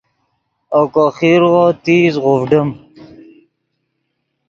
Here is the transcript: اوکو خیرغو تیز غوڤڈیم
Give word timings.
اوکو 0.77 1.05
خیرغو 1.17 1.65
تیز 1.83 2.13
غوڤڈیم 2.23 2.69